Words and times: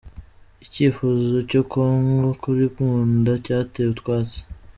Icyifuzo 0.65 1.35
cya 1.49 1.61
Congo 1.73 2.27
kuri 2.41 2.63
Nkunda 2.73 3.31
cyatewe 3.45 3.89
utwatsi 3.95 4.39